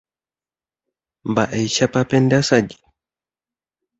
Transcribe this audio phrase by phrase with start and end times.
[1.31, 2.75] mba'éichapa pendeasaje